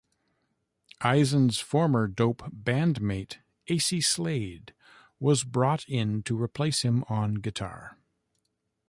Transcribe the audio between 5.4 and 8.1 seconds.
brought in to replace him on guitar.